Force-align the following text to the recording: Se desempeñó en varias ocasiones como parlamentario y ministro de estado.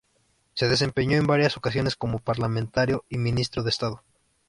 Se 0.55 0.67
desempeñó 0.67 1.15
en 1.17 1.27
varias 1.27 1.57
ocasiones 1.57 1.95
como 1.95 2.17
parlamentario 2.17 3.05
y 3.07 3.19
ministro 3.19 3.61
de 3.61 3.69
estado. 3.69 4.01